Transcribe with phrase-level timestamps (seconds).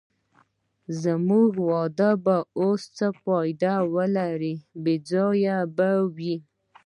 [1.01, 6.35] زموږ واده به اوس څه فایده ولرې، بې ځایه به وي.